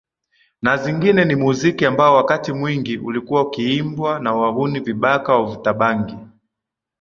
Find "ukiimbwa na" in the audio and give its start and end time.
3.41-4.33